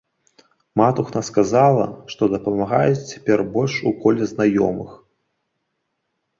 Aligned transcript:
Матухна 0.79 1.21
сказала, 1.27 1.83
што 2.15 2.31
дапамагаюць 2.33 3.05
цяпер 3.11 3.45
больш 3.55 3.73
у 3.93 3.95
коле 4.03 4.23
знаёмых. 4.35 4.99